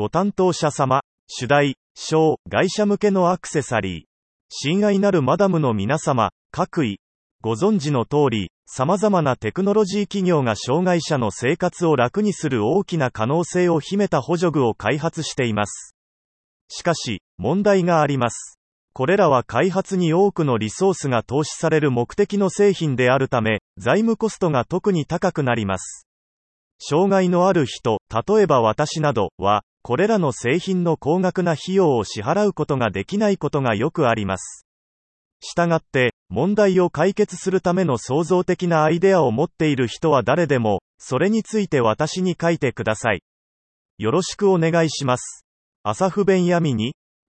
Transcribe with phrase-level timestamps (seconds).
[0.00, 4.02] ご担当者様、主題、小、外車向けのアクセサリー。
[4.48, 7.00] 親愛なるマダムの皆様、各位。
[7.42, 15.94] ご存知の通り、様々なテクノロジー企業が障害者の生活を楽にする大きな可能性を秘めた補助具を開発しています。
[16.68, 18.58] しかし、問題があります。
[18.94, 26.06] これらは開発に多くのリソースが投資される目的の製品であるため、財務コストが特に高くなります。
[26.82, 34.66] 障害のある人、例えば私などは、これらの製品の高額な費用を支払うことができないことがよくあります。
[35.42, 43.22] したがって、問題を解決するための創造的なアイデアを持っている人は誰でも、それについて私に書いてください。
[43.98, 45.44] よろしくお願いします。
[45.82, 46.94] アサフ・ベンヤミニ